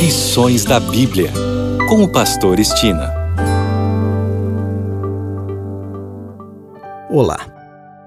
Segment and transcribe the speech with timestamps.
[0.00, 1.30] Lições da Bíblia,
[1.86, 3.12] com o Pastor Estina.
[7.10, 7.36] Olá,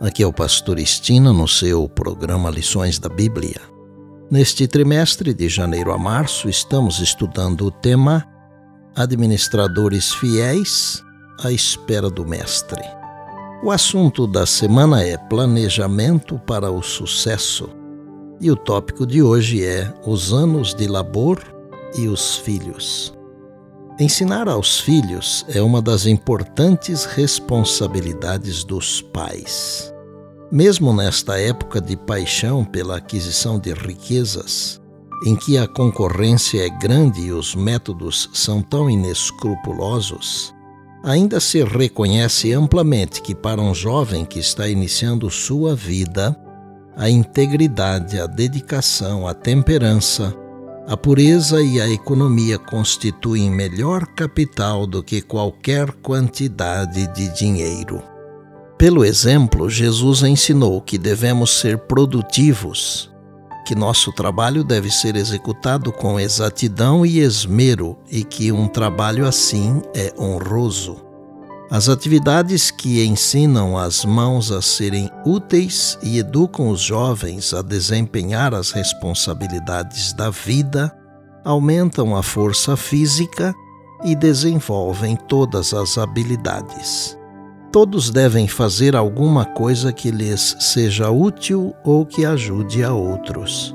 [0.00, 3.60] aqui é o Pastor Estina no seu programa Lições da Bíblia.
[4.28, 8.26] Neste trimestre, de janeiro a março, estamos estudando o tema
[8.96, 11.00] Administradores Fiéis
[11.44, 12.82] à Espera do Mestre.
[13.62, 17.70] O assunto da semana é Planejamento para o Sucesso
[18.40, 21.55] e o tópico de hoje é os anos de labor
[21.96, 23.16] e os filhos.
[23.98, 29.92] Ensinar aos filhos é uma das importantes responsabilidades dos pais.
[30.52, 34.80] Mesmo nesta época de paixão pela aquisição de riquezas,
[35.24, 40.54] em que a concorrência é grande e os métodos são tão inescrupulosos,
[41.02, 46.36] ainda se reconhece amplamente que para um jovem que está iniciando sua vida,
[46.94, 50.36] a integridade, a dedicação, a temperança,
[50.88, 58.00] a pureza e a economia constituem melhor capital do que qualquer quantidade de dinheiro.
[58.78, 63.10] Pelo exemplo, Jesus ensinou que devemos ser produtivos,
[63.66, 69.82] que nosso trabalho deve ser executado com exatidão e esmero e que um trabalho assim
[69.92, 71.05] é honroso.
[71.68, 78.54] As atividades que ensinam as mãos a serem úteis e educam os jovens a desempenhar
[78.54, 80.96] as responsabilidades da vida
[81.44, 83.52] aumentam a força física
[84.04, 87.18] e desenvolvem todas as habilidades.
[87.72, 93.74] Todos devem fazer alguma coisa que lhes seja útil ou que ajude a outros.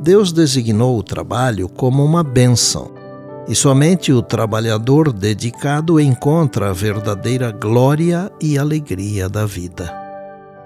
[0.00, 2.92] Deus designou o trabalho como uma bênção
[3.48, 9.92] e somente o trabalhador dedicado encontra a verdadeira glória e alegria da vida.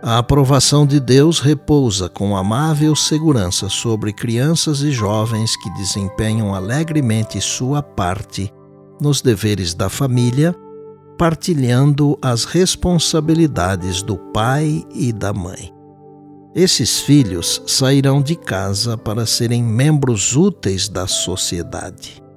[0.01, 7.41] A aprovação de Deus repousa com amável segurança sobre crianças e jovens que desempenham alegremente
[7.41, 8.53] sua parte
[9.01, 10.55] nos deveres da família,
[11.17, 15.73] partilhando as responsabilidades do pai e da mãe.
[16.55, 22.28] Esses filhos sairão de casa para serem membros úteis da sociedade.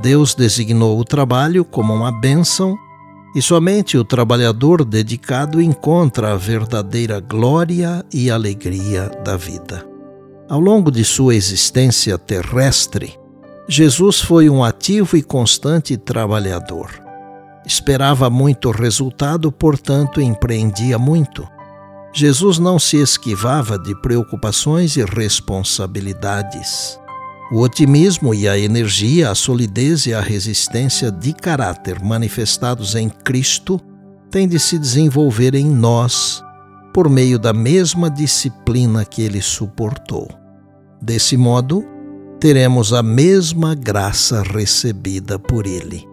[0.00, 2.76] Deus designou o trabalho como uma bênção
[3.34, 9.86] e somente o trabalhador dedicado encontra a verdadeira glória e alegria da vida.
[10.48, 13.18] Ao longo de sua existência terrestre,
[13.68, 16.90] Jesus foi um ativo e constante trabalhador.
[17.64, 21.48] Esperava muito resultado, portanto, empreendia muito.
[22.12, 26.98] Jesus não se esquivava de preocupações e responsabilidades.
[27.52, 33.78] O otimismo e a energia, a solidez e a resistência de caráter manifestados em Cristo
[34.30, 36.42] têm de se desenvolver em nós
[36.94, 40.30] por meio da mesma disciplina que ele suportou.
[41.02, 41.84] Desse modo,
[42.40, 46.08] teremos a mesma graça recebida por ele.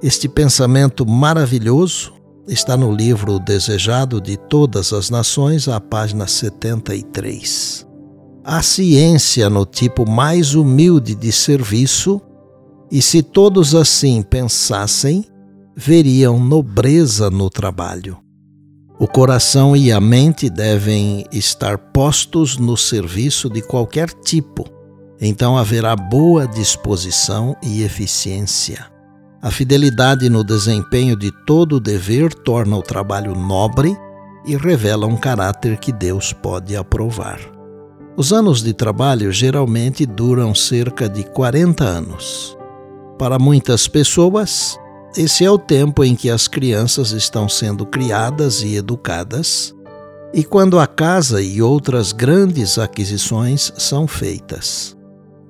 [0.00, 2.12] Este pensamento maravilhoso
[2.46, 7.93] está no livro Desejado de Todas as Nações, à página 73
[8.44, 12.20] a ciência no tipo mais humilde de serviço,
[12.92, 15.24] e se todos assim pensassem,
[15.74, 18.18] veriam nobreza no trabalho.
[18.98, 24.64] O coração e a mente devem estar postos no serviço de qualquer tipo,
[25.18, 28.86] então haverá boa disposição e eficiência.
[29.40, 33.96] A fidelidade no desempenho de todo o dever torna o trabalho nobre
[34.46, 37.53] e revela um caráter que Deus pode aprovar.
[38.16, 42.56] Os anos de trabalho geralmente duram cerca de 40 anos.
[43.18, 44.78] Para muitas pessoas,
[45.16, 49.74] esse é o tempo em que as crianças estão sendo criadas e educadas,
[50.32, 54.96] e quando a casa e outras grandes aquisições são feitas.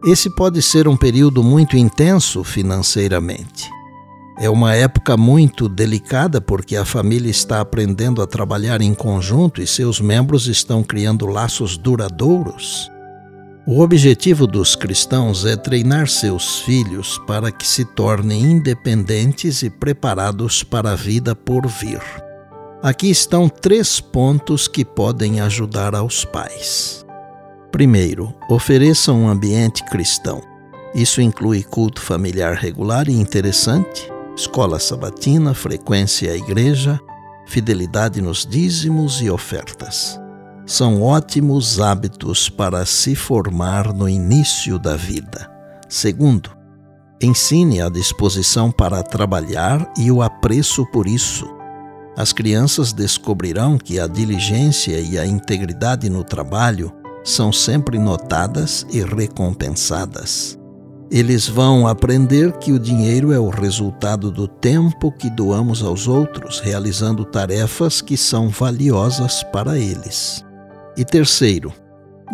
[0.07, 3.74] Esse pode ser um período muito intenso financeiramente.
[4.39, 9.67] É uma época muito delicada porque a família está aprendendo a trabalhar em conjunto e
[9.67, 12.91] seus membros estão criando laços duradouros.
[13.67, 20.63] O objetivo dos cristãos é treinar seus filhos para que se tornem independentes e preparados
[20.63, 22.03] para a vida por vir.
[22.83, 27.07] Aqui estão três pontos que podem ajudar aos pais.
[27.73, 30.43] Primeiro, ofereça um ambiente cristão.
[30.95, 37.01] Isso inclui culto familiar regular e interessante, escola sabatina, frequência à igreja,
[37.47, 40.21] fidelidade nos dízimos e ofertas.
[40.67, 45.51] São ótimos hábitos para se formar no início da vida.
[45.89, 46.51] Segundo,
[47.21, 51.47] ensine a disposição para trabalhar e o apreço por isso.
[52.17, 56.93] As crianças descobrirão que a diligência e a integridade no trabalho
[57.23, 60.59] são sempre notadas e recompensadas.
[61.15, 66.59] Eles vão aprender que o dinheiro é o resultado do tempo que doamos aos outros,
[66.59, 70.45] realizando tarefas que são valiosas para eles.
[70.97, 71.73] E terceiro,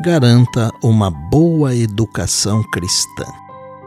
[0.03, 3.27] garanta uma boa educação cristã.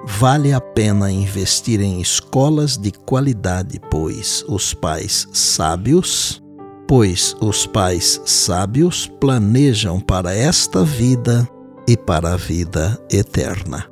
[0.05, 6.39] Vale a pena investir em escolas de qualidade, pois os pais sábios,
[6.87, 11.49] pois os pais sábios planejam para esta vida
[11.87, 13.91] e para a vida eterna.